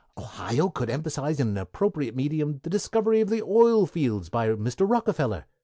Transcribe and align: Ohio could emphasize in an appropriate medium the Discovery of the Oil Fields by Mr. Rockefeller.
Ohio 0.17 0.67
could 0.69 0.89
emphasize 0.89 1.39
in 1.39 1.49
an 1.49 1.57
appropriate 1.59 2.15
medium 2.15 2.59
the 2.63 2.71
Discovery 2.71 3.21
of 3.21 3.29
the 3.29 3.43
Oil 3.43 3.85
Fields 3.85 4.29
by 4.29 4.47
Mr. 4.47 4.89
Rockefeller. 4.89 5.45